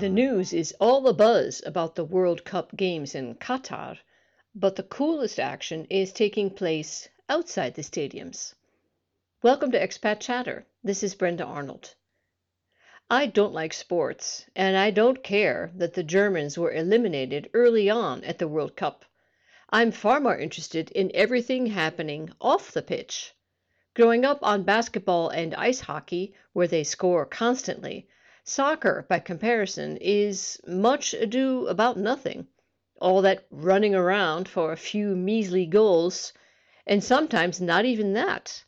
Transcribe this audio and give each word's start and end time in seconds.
The 0.00 0.08
news 0.08 0.54
is 0.54 0.74
all 0.80 1.02
abuzz 1.02 1.60
about 1.66 1.94
the 1.94 2.06
World 2.06 2.42
Cup 2.42 2.74
games 2.74 3.14
in 3.14 3.34
Qatar, 3.34 3.98
but 4.54 4.76
the 4.76 4.82
coolest 4.82 5.38
action 5.38 5.86
is 5.90 6.10
taking 6.10 6.48
place 6.48 7.10
outside 7.28 7.74
the 7.74 7.82
stadiums. 7.82 8.54
Welcome 9.42 9.70
to 9.72 9.78
Expat 9.78 10.20
Chatter. 10.20 10.64
This 10.82 11.02
is 11.02 11.14
Brenda 11.14 11.44
Arnold. 11.44 11.96
I 13.10 13.26
don't 13.26 13.52
like 13.52 13.74
sports, 13.74 14.46
and 14.56 14.74
I 14.74 14.90
don't 14.90 15.22
care 15.22 15.70
that 15.74 15.92
the 15.92 16.02
Germans 16.02 16.56
were 16.56 16.72
eliminated 16.72 17.50
early 17.52 17.90
on 17.90 18.24
at 18.24 18.38
the 18.38 18.48
World 18.48 18.76
Cup. 18.76 19.04
I'm 19.68 19.92
far 19.92 20.18
more 20.18 20.38
interested 20.38 20.90
in 20.92 21.10
everything 21.12 21.66
happening 21.66 22.30
off 22.40 22.72
the 22.72 22.80
pitch. 22.80 23.34
Growing 23.92 24.24
up 24.24 24.38
on 24.40 24.62
basketball 24.62 25.28
and 25.28 25.54
ice 25.56 25.80
hockey, 25.80 26.32
where 26.54 26.68
they 26.68 26.84
score 26.84 27.26
constantly, 27.26 28.08
Soccer, 28.42 29.04
by 29.06 29.18
comparison, 29.18 29.98
is 29.98 30.58
much 30.66 31.12
ado 31.12 31.66
about 31.66 31.98
nothing. 31.98 32.46
All 32.98 33.20
that 33.20 33.46
running 33.50 33.94
around 33.94 34.48
for 34.48 34.72
a 34.72 34.78
few 34.78 35.14
measly 35.14 35.66
goals, 35.66 36.32
and 36.86 37.04
sometimes 37.04 37.60
not 37.60 37.84
even 37.84 38.14
that. 38.14 38.64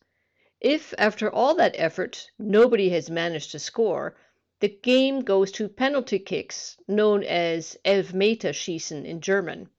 If, 0.61 0.92
after 0.98 1.33
all 1.33 1.55
that 1.55 1.75
effort, 1.79 2.31
nobody 2.39 2.91
has 2.91 3.09
managed 3.09 3.51
to 3.53 3.59
score, 3.59 4.14
the 4.61 4.69
game 4.69 5.23
goes 5.23 5.51
to 5.53 5.69
penalty 5.69 6.19
kicks, 6.19 6.77
known 6.86 7.25
as 7.25 7.79
Elfmeterschießen 7.84 9.07
in 9.07 9.20
German. 9.20 9.70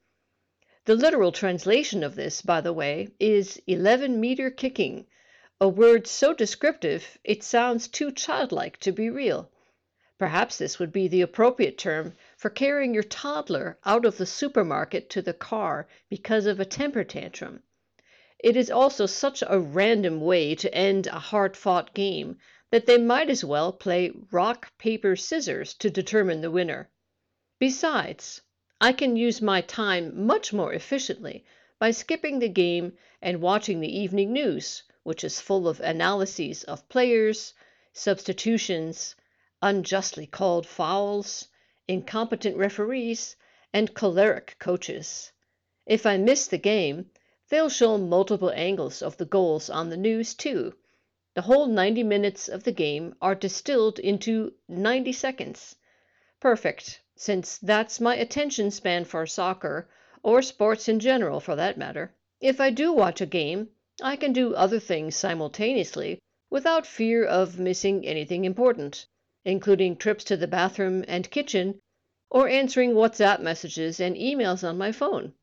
The 0.86 0.96
literal 0.96 1.32
translation 1.32 2.04
of 2.04 2.16
this, 2.16 2.42
by 2.42 2.62
the 2.62 2.74
way, 2.74 3.10
is 3.20 3.62
11 3.68 4.20
meter 4.20 4.50
kicking, 4.50 5.06
a 5.62 5.70
word 5.70 6.08
so 6.08 6.34
descriptive 6.34 7.20
it 7.24 7.44
sounds 7.44 7.88
too 7.88 8.12
childlike 8.12 8.78
to 8.80 8.92
be 8.92 9.10
real. 9.10 9.52
Perhaps 10.24 10.58
this 10.58 10.80
would 10.80 10.94
be 10.94 11.10
the 11.10 11.20
appropriate 11.20 11.78
term 11.78 12.16
for 12.38 12.50
carrying 12.50 12.94
your 12.94 13.04
toddler 13.04 13.78
out 13.84 14.06
of 14.06 14.18
the 14.18 14.26
supermarket 14.26 15.10
to 15.10 15.22
the 15.22 15.34
car 15.34 15.86
because 16.10 16.46
of 16.46 16.62
a 16.62 16.66
temper 16.66 17.04
tantrum. 17.04 17.62
It 18.40 18.56
is 18.56 18.72
also 18.72 19.06
such 19.06 19.44
a 19.46 19.60
random 19.60 20.22
way 20.22 20.56
to 20.56 20.74
end 20.74 21.08
a 21.08 21.20
hard 21.20 21.58
fought 21.58 21.94
game 21.94 22.38
that 22.70 22.86
they 22.86 22.98
might 22.98 23.30
as 23.30 23.44
well 23.44 23.74
play 23.74 24.14
rock, 24.32 24.72
paper, 24.78 25.18
scissors 25.18 25.74
to 25.74 25.90
determine 25.90 26.40
the 26.40 26.50
winner. 26.50 26.90
Besides, 27.60 28.40
I 28.80 28.94
can 28.94 29.18
use 29.18 29.42
my 29.42 29.60
time 29.60 30.26
much 30.26 30.54
more 30.54 30.72
efficiently 30.72 31.44
by 31.80 31.92
skipping 31.92 32.40
the 32.40 32.48
game 32.48 32.98
and 33.22 33.42
watching 33.42 33.82
the 33.82 33.94
evening 33.94 34.32
news, 34.32 34.84
which 35.04 35.26
is 35.26 35.42
full 35.42 35.68
of 35.68 35.82
analyses 35.82 36.64
of 36.64 36.88
players, 36.88 37.54
substitutions, 37.92 39.18
unjustly 39.66 40.28
called 40.28 40.68
fouls, 40.68 41.48
incompetent 41.88 42.58
referees, 42.58 43.38
and 43.72 43.94
choleric 43.94 44.58
coaches. 44.60 45.32
If 45.86 46.06
I 46.06 46.18
miss 46.18 46.48
the 46.48 46.58
game, 46.58 47.10
they'll 47.48 47.70
show 47.70 47.98
multiple 47.98 48.52
angles 48.52 49.02
of 49.02 49.16
the 49.16 49.26
goals 49.26 49.70
on 49.70 49.90
the 49.90 49.96
news, 49.96 50.34
too. 50.34 50.76
The 51.34 51.44
whole 51.44 51.68
90 51.68 52.04
minutes 52.04 52.50
of 52.50 52.66
the 52.66 52.74
game 52.74 53.16
are 53.22 53.36
distilled 53.36 54.00
into 54.00 54.54
90 54.68 55.14
seconds. 55.14 55.78
Perfect, 56.42 57.00
since 57.16 57.58
that's 57.58 58.02
my 58.02 58.18
attention 58.18 58.70
span 58.70 59.06
for 59.06 59.26
soccer, 59.26 59.90
or 60.24 60.42
sports 60.42 60.90
in 60.90 61.00
general 61.00 61.40
for 61.40 61.56
that 61.56 61.78
matter. 61.78 62.14
If 62.42 62.60
I 62.60 62.70
do 62.70 62.92
watch 62.92 63.22
a 63.22 63.26
game, 63.26 63.70
I 64.02 64.18
can 64.18 64.34
do 64.34 64.54
other 64.56 64.82
things 64.82 65.16
simultaneously 65.16 66.20
without 66.50 66.86
fear 66.86 67.24
of 67.24 67.60
missing 67.60 68.06
anything 68.06 68.44
important 68.44 69.06
including 69.46 69.98
trips 69.98 70.24
to 70.24 70.38
the 70.38 70.48
bathroom 70.48 71.04
and 71.08 71.30
kitchen, 71.30 71.82
or 72.30 72.48
answering 72.48 72.94
WhatsApp 72.94 73.40
messages 73.42 74.00
and 74.00 74.16
emails 74.16 74.68
on 74.68 74.78
my 74.78 74.92
phone. 74.92 75.34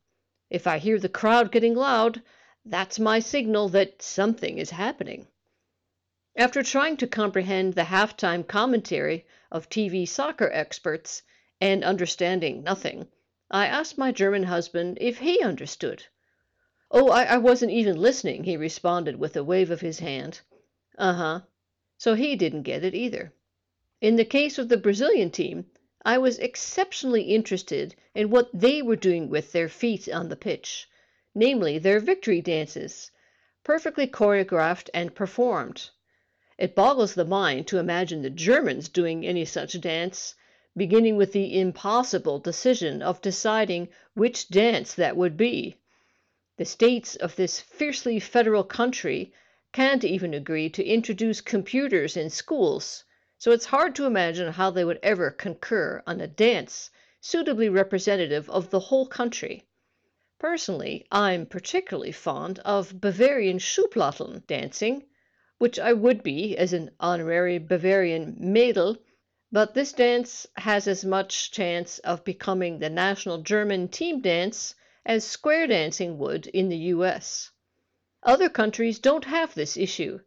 If 0.49 0.67
I 0.67 0.79
hear 0.79 0.99
the 0.99 1.07
crowd 1.07 1.51
getting 1.51 1.75
loud, 1.75 2.21
that's 2.65 2.99
my 2.99 3.19
signal 3.19 3.69
that 3.69 4.01
something 4.01 4.57
is 4.57 4.71
happening. 4.71 5.27
After 6.35 6.63
trying 6.63 6.97
to 6.97 7.07
comprehend 7.07 7.73
the 7.73 7.83
halftime 7.83 8.47
commentary 8.47 9.25
of 9.51 9.69
TV 9.69 10.07
soccer 10.07 10.49
experts 10.51 11.23
and 11.59 11.83
understanding 11.83 12.63
nothing, 12.63 13.07
I 13.49 13.67
asked 13.67 13.97
my 13.97 14.11
German 14.11 14.43
husband 14.43 14.97
if 15.01 15.19
he 15.19 15.41
understood. 15.41 16.05
Oh, 16.89 17.09
I, 17.09 17.23
I 17.23 17.37
wasn't 17.37 17.71
even 17.71 18.01
listening, 18.01 18.45
he 18.45 18.57
responded 18.57 19.17
with 19.17 19.35
a 19.35 19.43
wave 19.43 19.71
of 19.71 19.81
his 19.81 19.99
hand. 19.99 20.41
Uh 20.97 21.13
huh. 21.13 21.41
So 21.97 22.15
he 22.15 22.35
didn't 22.35 22.63
get 22.63 22.83
it 22.83 22.95
either. 22.95 23.33
In 24.01 24.15
the 24.15 24.25
case 24.25 24.57
of 24.57 24.67
the 24.67 24.77
Brazilian 24.77 25.29
team, 25.29 25.67
I 26.03 26.17
was 26.17 26.39
exceptionally 26.39 27.21
interested 27.21 27.93
in 28.15 28.31
what 28.31 28.49
they 28.51 28.81
were 28.81 28.95
doing 28.95 29.29
with 29.29 29.51
their 29.51 29.69
feet 29.69 30.09
on 30.09 30.27
the 30.27 30.35
pitch, 30.35 30.89
namely 31.35 31.77
their 31.77 31.99
victory 31.99 32.41
dances, 32.41 33.11
perfectly 33.63 34.07
choreographed 34.07 34.89
and 34.91 35.13
performed. 35.13 35.91
It 36.57 36.73
boggles 36.73 37.13
the 37.13 37.25
mind 37.25 37.67
to 37.67 37.77
imagine 37.77 38.23
the 38.23 38.31
Germans 38.31 38.89
doing 38.89 39.23
any 39.23 39.45
such 39.45 39.79
dance, 39.79 40.33
beginning 40.75 41.15
with 41.15 41.31
the 41.31 41.59
impossible 41.59 42.39
decision 42.39 43.03
of 43.03 43.21
deciding 43.21 43.87
which 44.15 44.49
dance 44.49 44.95
that 44.95 45.15
would 45.15 45.37
be. 45.37 45.75
The 46.57 46.65
states 46.65 47.15
of 47.17 47.35
this 47.35 47.59
fiercely 47.59 48.19
federal 48.19 48.63
country 48.63 49.31
can't 49.71 50.03
even 50.03 50.33
agree 50.33 50.71
to 50.71 50.83
introduce 50.83 51.39
computers 51.39 52.17
in 52.17 52.31
schools 52.31 53.03
so 53.41 53.49
it's 53.49 53.65
hard 53.65 53.95
to 53.95 54.05
imagine 54.05 54.53
how 54.53 54.69
they 54.69 54.85
would 54.85 54.99
ever 55.01 55.31
concur 55.31 56.03
on 56.05 56.21
a 56.21 56.27
dance 56.27 56.91
suitably 57.19 57.67
representative 57.69 58.47
of 58.51 58.69
the 58.69 58.79
whole 58.79 59.07
country. 59.07 59.65
Personally, 60.37 61.07
I'm 61.11 61.47
particularly 61.47 62.11
fond 62.11 62.59
of 62.59 63.01
Bavarian 63.01 63.57
Schuhplatteln 63.57 64.45
dancing, 64.45 65.07
which 65.57 65.79
I 65.79 65.91
would 65.91 66.21
be 66.21 66.55
as 66.55 66.71
an 66.71 66.91
honorary 66.99 67.57
Bavarian 67.57 68.35
Mädel, 68.39 68.99
but 69.51 69.73
this 69.73 69.91
dance 69.91 70.45
has 70.57 70.87
as 70.87 71.03
much 71.03 71.49
chance 71.49 71.97
of 71.97 72.23
becoming 72.23 72.77
the 72.77 72.91
national 72.91 73.39
German 73.39 73.87
team 73.87 74.21
dance 74.21 74.75
as 75.03 75.25
square 75.25 75.65
dancing 75.65 76.19
would 76.19 76.45
in 76.45 76.69
the 76.69 76.91
U.S. 76.93 77.49
Other 78.21 78.49
countries 78.49 78.99
don't 78.99 79.25
have 79.25 79.55
this 79.55 79.77
issue. 79.77 80.19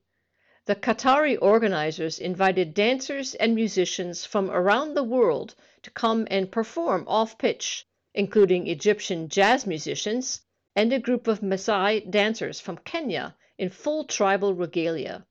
The 0.66 0.74
Qatari 0.74 1.36
organizers 1.42 2.18
invited 2.18 2.72
dancers 2.72 3.34
and 3.34 3.54
musicians 3.54 4.24
from 4.24 4.50
around 4.50 4.94
the 4.94 5.04
world 5.04 5.54
to 5.82 5.90
come 5.90 6.26
and 6.30 6.50
perform 6.50 7.04
off 7.06 7.36
pitch, 7.36 7.86
including 8.14 8.66
Egyptian 8.66 9.28
jazz 9.28 9.66
musicians 9.66 10.40
and 10.74 10.90
a 10.90 10.98
group 10.98 11.28
of 11.28 11.42
Maasai 11.42 12.10
dancers 12.10 12.60
from 12.60 12.78
Kenya 12.78 13.36
in 13.58 13.68
full 13.68 14.04
tribal 14.04 14.54
regalia. 14.54 15.26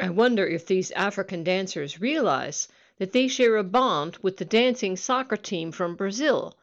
I 0.00 0.08
wonder 0.10 0.48
if 0.48 0.66
these 0.66 0.90
African 0.90 1.44
dancers 1.44 2.00
realize 2.00 2.66
that 2.98 3.12
they 3.12 3.28
share 3.28 3.56
a 3.56 3.62
bond 3.62 4.18
with 4.20 4.38
the 4.38 4.44
dancing 4.44 4.96
soccer 4.96 5.36
team 5.36 5.70
from 5.70 5.94
Brazil, 5.94 6.58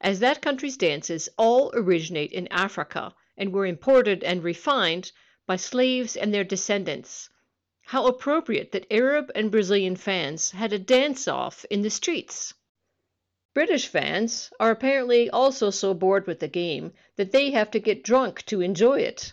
as 0.00 0.18
that 0.18 0.42
country's 0.42 0.76
dances 0.76 1.28
all 1.38 1.70
originate 1.72 2.32
in 2.32 2.48
Africa 2.48 3.14
and 3.36 3.52
were 3.52 3.64
imported 3.64 4.24
and 4.24 4.42
refined 4.42 5.12
by 5.48 5.56
slaves 5.56 6.14
and 6.14 6.32
their 6.32 6.44
descendants. 6.44 7.30
How 7.80 8.06
appropriate 8.06 8.70
that 8.72 8.86
Arab 8.90 9.32
and 9.34 9.50
Brazilian 9.50 9.96
fans 9.96 10.50
had 10.50 10.74
a 10.74 10.78
dance 10.78 11.26
off 11.26 11.64
in 11.70 11.80
the 11.80 11.88
streets! 11.88 12.52
British 13.54 13.86
fans 13.86 14.52
are 14.60 14.70
apparently 14.70 15.30
also 15.30 15.70
so 15.70 15.94
bored 15.94 16.26
with 16.26 16.40
the 16.40 16.48
game 16.48 16.92
that 17.16 17.32
they 17.32 17.50
have 17.52 17.70
to 17.70 17.80
get 17.80 18.04
drunk 18.04 18.44
to 18.44 18.60
enjoy 18.60 18.98
it. 19.00 19.32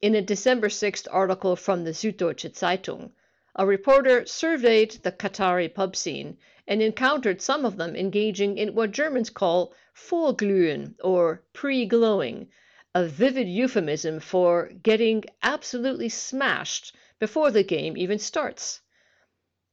In 0.00 0.14
a 0.14 0.22
December 0.22 0.68
6th 0.68 1.08
article 1.10 1.56
from 1.56 1.82
the 1.82 1.90
Süddeutsche 1.90 2.54
Zeitung, 2.54 3.10
a 3.56 3.66
reporter 3.66 4.24
surveyed 4.26 4.92
the 5.02 5.10
Qatari 5.10 5.68
pub 5.74 5.96
scene 5.96 6.38
and 6.68 6.80
encountered 6.80 7.42
some 7.42 7.64
of 7.64 7.76
them 7.76 7.96
engaging 7.96 8.56
in 8.56 8.76
what 8.76 8.92
Germans 8.92 9.30
call 9.30 9.74
Vorglühen 9.96 10.94
or 11.02 11.42
pre-glowing, 11.52 12.48
a 12.92 13.04
vivid 13.04 13.46
euphemism 13.46 14.18
for 14.18 14.66
getting 14.82 15.22
absolutely 15.44 16.08
smashed 16.08 16.92
before 17.20 17.52
the 17.52 17.62
game 17.62 17.96
even 17.96 18.18
starts. 18.18 18.80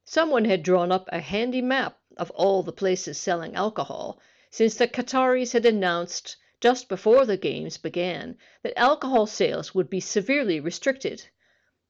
Someone 0.06 0.46
had 0.46 0.62
drawn 0.62 0.92
up 0.92 1.10
a 1.12 1.19
handy 1.19 1.62
map 1.62 1.98
of 2.16 2.30
all 2.31 2.62
the 2.62 2.72
places 2.72 3.18
selling 3.18 3.56
alcohol, 3.56 4.19
since 4.52 4.75
the 4.75 4.88
Qataris 4.88 5.54
had 5.54 5.66
announced 5.66 6.38
just 6.60 6.88
before 6.88 7.25
the 7.25 7.38
games 7.38 7.78
began 7.78 8.38
that 8.62 8.78
alcohol 8.78 9.25
sales 9.25 9.74
would 9.74 9.90
be 9.90 10.00
severely 10.00 10.60
restricted. 10.60 11.28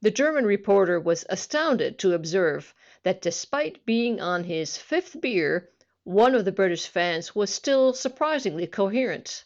The 0.01 0.11
German 0.11 0.45
reporter 0.45 0.97
was 0.97 1.25
astounded 1.27 1.99
to 1.99 2.13
observe 2.13 2.73
that 3.03 3.21
despite 3.21 3.85
being 3.85 4.21
on 4.21 4.45
his 4.45 4.77
fifth 4.77 5.19
beer, 5.19 5.69
one 6.05 6.35
of 6.35 6.45
the 6.45 6.53
British 6.53 6.87
fans 6.87 7.35
was 7.35 7.53
still 7.53 7.91
surprisingly 7.93 8.65
coherent. 8.65 9.43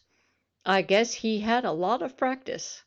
I 0.64 0.82
guess 0.82 1.12
he 1.12 1.40
had 1.40 1.64
a 1.64 1.72
lot 1.72 2.02
of 2.02 2.16
practice. 2.16 2.84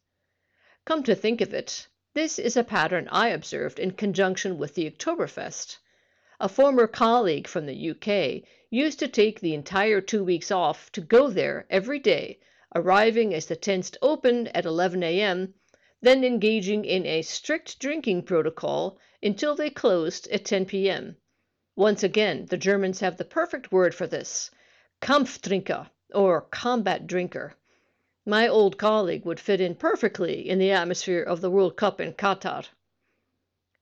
Come 0.85 1.03
to 1.03 1.13
think 1.13 1.41
of 1.41 1.53
it, 1.53 1.89
this 2.13 2.39
is 2.39 2.55
a 2.55 2.63
pattern 2.63 3.09
I 3.11 3.27
observed 3.27 3.79
in 3.79 3.91
conjunction 3.91 4.57
with 4.57 4.75
the 4.75 4.89
Oktoberfest. 4.89 5.77
A 6.39 6.47
former 6.47 6.87
colleague 6.87 7.49
from 7.49 7.65
the 7.65 7.89
UK 7.91 8.47
used 8.69 8.97
to 8.99 9.09
take 9.09 9.41
the 9.41 9.53
entire 9.53 9.99
two 9.99 10.23
weeks 10.23 10.51
off 10.51 10.89
to 10.93 11.01
go 11.01 11.29
there 11.29 11.65
every 11.69 11.99
day, 11.99 12.39
arriving 12.73 13.33
as 13.33 13.47
the 13.47 13.57
tents 13.57 13.91
opened 14.01 14.55
at 14.55 14.63
11 14.63 15.03
a.m., 15.03 15.53
then 15.99 16.23
engaging 16.23 16.85
in 16.85 17.05
a 17.05 17.23
strict 17.23 17.77
drinking 17.79 18.23
protocol 18.23 18.97
until 19.21 19.53
they 19.53 19.69
closed 19.69 20.29
at 20.29 20.45
10 20.45 20.65
p.m. 20.65 21.17
Once 21.75 22.03
again, 22.03 22.45
the 22.45 22.57
Germans 22.57 23.01
have 23.01 23.17
the 23.17 23.25
perfect 23.25 23.73
word 23.73 23.93
for 23.93 24.07
this 24.07 24.49
Kampftrinker, 25.01 25.89
or 26.13 26.39
combat 26.39 27.05
drinker. 27.05 27.53
My 28.27 28.47
old 28.47 28.79
colleague 28.79 29.23
would 29.23 29.39
fit 29.39 29.61
in 29.61 29.75
perfectly 29.75 30.49
in 30.49 30.57
the 30.57 30.71
atmosphere 30.71 31.21
of 31.21 31.41
the 31.41 31.51
World 31.51 31.77
Cup 31.77 32.01
in 32.01 32.13
Qatar. 32.13 32.65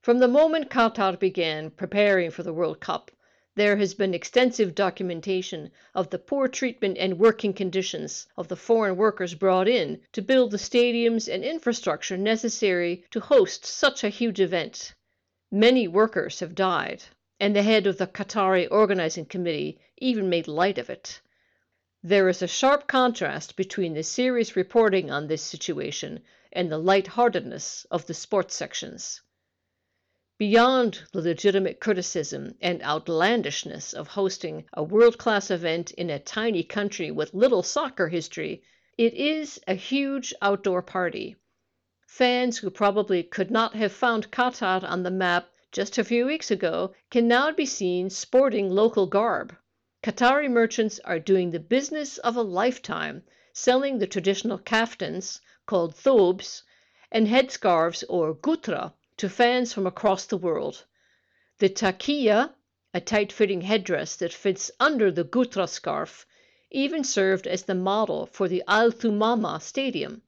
From 0.01 0.19
the 0.19 0.27
moment 0.27 0.69
Qatar 0.69 1.17
began 1.17 1.71
preparing 1.71 2.29
for 2.29 2.43
the 2.43 2.51
World 2.51 2.81
Cup, 2.81 3.09
there 3.55 3.77
has 3.77 3.93
been 3.93 4.13
extensive 4.13 4.75
documentation 4.75 5.71
of 5.95 6.09
the 6.09 6.19
poor 6.19 6.49
treatment 6.49 6.97
and 6.97 7.19
working 7.19 7.53
conditions 7.53 8.27
of 8.35 8.49
the 8.49 8.57
foreign 8.57 8.97
workers 8.97 9.33
brought 9.33 9.69
in 9.69 10.01
to 10.11 10.21
build 10.21 10.51
the 10.51 10.57
stadiums 10.57 11.33
and 11.33 11.45
infrastructure 11.45 12.17
necessary 12.17 13.05
to 13.11 13.21
host 13.21 13.65
such 13.65 14.03
a 14.03 14.09
huge 14.09 14.41
event. 14.41 14.93
Many 15.51 15.87
workers 15.87 16.41
have 16.41 16.53
died, 16.53 17.01
and 17.39 17.55
the 17.55 17.63
head 17.63 17.87
of 17.87 17.97
the 17.97 18.07
Qatari 18.07 18.67
organizing 18.69 19.25
committee 19.25 19.79
even 19.99 20.29
made 20.29 20.49
light 20.49 20.77
of 20.77 20.89
it. 20.89 21.21
There 22.05 22.27
is 22.27 22.41
a 22.41 22.47
sharp 22.47 22.85
contrast 22.85 23.55
between 23.55 23.93
the 23.93 24.03
serious 24.03 24.57
reporting 24.57 25.09
on 25.09 25.27
this 25.27 25.41
situation 25.41 26.21
and 26.51 26.69
the 26.69 26.77
light-heartedness 26.77 27.85
of 27.89 28.05
the 28.07 28.13
sports 28.13 28.57
sections. 28.57 29.21
Beyond 30.37 31.03
the 31.13 31.21
legitimate 31.21 31.79
criticism 31.79 32.55
and 32.59 32.81
outlandishness 32.81 33.93
of 33.93 34.09
hosting 34.09 34.65
a 34.73 34.83
world-class 34.83 35.49
event 35.49 35.91
in 35.91 36.09
a 36.09 36.19
tiny 36.19 36.61
country 36.61 37.09
with 37.09 37.33
little 37.33 37.63
soccer 37.63 38.09
history, 38.09 38.63
it 38.97 39.13
is 39.13 39.61
a 39.65 39.75
huge 39.75 40.33
outdoor 40.41 40.81
party. 40.81 41.37
Fans 42.05 42.57
who 42.57 42.69
probably 42.69 43.23
could 43.23 43.49
not 43.49 43.75
have 43.75 43.93
found 43.93 44.29
Qatar 44.29 44.83
on 44.83 45.03
the 45.03 45.09
map 45.09 45.47
just 45.71 45.97
a 45.97 46.03
few 46.03 46.25
weeks 46.25 46.51
ago 46.51 46.93
can 47.09 47.29
now 47.29 47.49
be 47.53 47.65
seen 47.65 48.09
sporting 48.09 48.69
local 48.69 49.07
garb. 49.07 49.55
Qatari 50.03 50.51
merchants 50.51 50.99
are 51.05 51.17
doing 51.17 51.51
the 51.51 51.61
business 51.61 52.17
of 52.17 52.35
a 52.35 52.41
lifetime, 52.41 53.23
selling 53.53 53.99
the 53.99 54.05
traditional 54.05 54.59
kaftans, 54.59 55.39
called 55.65 55.95
thobes, 55.95 56.63
and 57.09 57.25
headscarves 57.25 58.03
or 58.09 58.35
gutra 58.35 58.91
to 59.15 59.29
fans 59.29 59.71
from 59.71 59.87
across 59.87 60.25
the 60.25 60.35
world. 60.35 60.83
The 61.59 61.69
takiya, 61.69 62.53
a 62.93 62.99
tight-fitting 62.99 63.61
headdress 63.61 64.17
that 64.17 64.33
fits 64.33 64.69
under 64.77 65.09
the 65.09 65.23
gutra 65.23 65.69
scarf, 65.69 66.27
even 66.69 67.05
served 67.05 67.47
as 67.47 67.63
the 67.63 67.73
model 67.73 68.25
for 68.25 68.49
the 68.49 68.61
Al 68.67 68.91
Thumama 68.91 69.61
Stadium. 69.61 70.21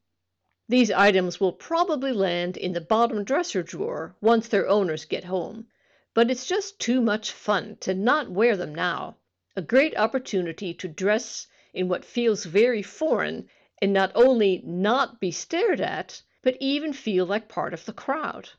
These 0.70 0.90
items 0.90 1.42
will 1.42 1.52
probably 1.52 2.14
land 2.14 2.56
in 2.56 2.72
the 2.72 2.80
bottom 2.80 3.26
dresser 3.26 3.62
drawer 3.62 4.16
once 4.22 4.48
their 4.48 4.70
owners 4.70 5.04
get 5.04 5.26
home, 5.26 5.68
but 6.14 6.32
it's 6.32 6.46
just 6.46 6.80
too 6.80 7.02
much 7.02 7.30
fun 7.30 7.76
to 7.82 7.94
not 7.94 8.32
wear 8.32 8.56
them 8.56 8.74
now 8.74 9.18
a 9.58 9.62
great 9.62 9.96
opportunity 9.98 10.74
to 10.74 10.88
dress 10.88 11.48
in 11.74 11.88
what 11.88 12.04
feels 12.04 12.44
very 12.44 12.82
foreign 12.82 13.48
and 13.82 13.94
not 13.94 14.12
only 14.14 14.62
not 14.66 15.20
be 15.20 15.32
stared 15.32 15.80
at, 15.80 16.22
but 16.42 16.58
even 16.60 16.92
feel 16.92 17.26
like 17.26 17.48
part 17.48 17.74
of 17.74 17.86
the 17.86 17.94
crowd. 17.94 18.50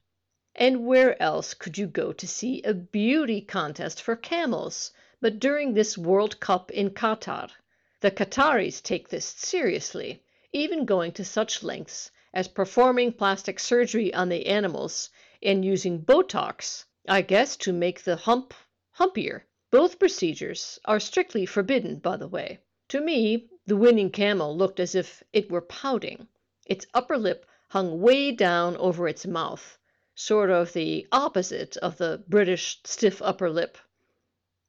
And 0.55 0.87
where 0.87 1.21
else 1.23 1.53
could 1.53 1.77
you 1.77 1.87
go 1.87 2.13
to 2.15 2.27
see 2.27 2.63
a 2.63 2.73
beauty 2.73 3.43
contest 3.43 4.01
for 4.01 4.17
camels 4.17 4.91
but 5.21 5.39
during 5.39 5.75
this 5.75 5.99
World 5.99 6.41
Cup 6.41 6.71
in 6.71 6.91
Qatar? 6.91 7.51
The 8.01 8.11
Qataris 8.11 8.83
take 8.83 9.09
this 9.09 9.27
seriously, 9.27 10.23
even 10.53 10.87
going 10.87 11.13
to 11.13 11.25
such 11.25 11.63
lengths 11.63 12.11
as 12.33 12.49
performing 12.49 13.13
plastic 13.13 13.61
surgery 13.61 14.15
on 14.15 14.31
the 14.31 14.47
animals 14.47 15.11
and 15.43 15.65
using 15.65 16.03
Botox, 16.03 16.85
I 17.07 17.21
guess 17.21 17.57
to 17.59 17.73
make 17.73 18.03
the 18.05 18.17
hump 18.17 18.55
humpier. 18.99 19.43
Both 19.79 19.99
procedures 19.99 20.81
are 20.87 20.99
strictly 20.99 21.45
forbidden, 21.45 21.99
by 21.99 22.17
the 22.17 22.29
way. 22.29 22.61
To 22.89 22.99
me, 22.99 23.51
the 23.67 23.77
winning 23.77 24.11
camel 24.11 24.57
looked 24.57 24.81
as 24.81 24.95
if 24.95 25.23
it 25.35 25.51
were 25.51 25.61
pouting. 25.61 26.29
Its 26.65 26.87
upper 26.95 27.19
lip 27.19 27.45
hung 27.69 28.01
way 28.01 28.33
down 28.33 28.79
over 28.79 29.07
its 29.07 29.27
mouth, 29.27 29.77
sort 30.15 30.49
of 30.49 30.73
the 30.73 31.07
opposite 31.13 31.77
of 31.77 31.99
the 31.99 32.25
British 32.27 32.81
stiff 32.85 33.21
upper 33.21 33.51
lip. 33.51 33.77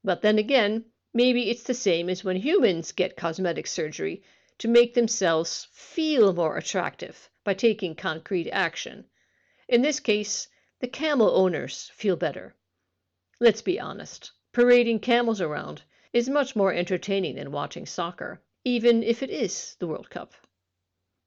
But 0.03 0.23
then 0.23 0.37
again, 0.37 0.83
maybe 1.13 1.49
it's 1.49 1.63
the 1.63 1.73
same 1.73 2.09
as 2.09 2.25
when 2.25 2.35
humans 2.35 2.91
get 2.91 3.15
cosmetic 3.15 3.65
surgery 3.65 4.23
to 4.57 4.67
make 4.67 4.93
themselves 4.93 5.69
feel 5.71 6.33
more 6.33 6.57
attractive 6.57 7.29
by 7.45 7.53
taking 7.53 7.95
concrete 7.95 8.51
action. 8.51 9.05
In 9.69 9.83
this 9.83 10.01
case, 10.01 10.49
the 10.81 10.87
camel 10.89 11.31
owners 11.33 11.91
feel 11.93 12.17
better. 12.17 12.57
Let's 13.39 13.61
be 13.61 13.79
honest. 13.79 14.33
Parading 14.57 15.01
camels 15.01 15.39
around 15.39 15.83
is 16.13 16.27
much 16.27 16.55
more 16.55 16.73
entertaining 16.73 17.35
than 17.35 17.51
watching 17.51 17.85
soccer, 17.85 18.41
even 18.65 19.03
if 19.03 19.21
it 19.21 19.29
is 19.29 19.75
the 19.77 19.85
World 19.85 20.09
Cup. 20.09 20.33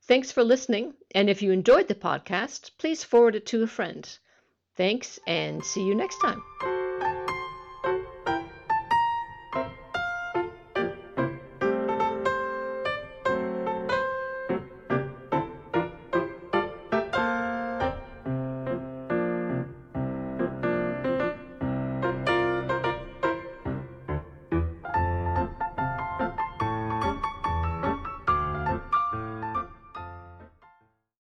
Thanks 0.03 0.33
for 0.33 0.43
listening, 0.43 0.95
and 1.15 1.31
if 1.31 1.41
you 1.41 1.53
enjoyed 1.53 1.87
the 1.87 1.95
podcast, 1.95 2.73
please 2.77 3.05
forward 3.05 3.37
it 3.37 3.47
to 3.47 3.63
a 3.63 3.69
friend. 3.69 4.19
Thanks, 4.77 5.21
and 5.29 5.65
see 5.65 5.87
you 5.87 5.95
next 5.95 6.19
time. 6.19 6.43